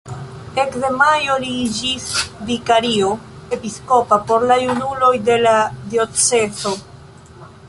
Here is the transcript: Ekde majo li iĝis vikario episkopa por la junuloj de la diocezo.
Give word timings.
Ekde 0.61 0.89
majo 1.01 1.35
li 1.43 1.51
iĝis 1.65 2.07
vikario 2.49 3.13
episkopa 3.59 4.21
por 4.33 4.49
la 4.53 4.61
junuloj 4.65 5.15
de 5.29 5.41
la 5.45 5.57
diocezo. 5.95 6.79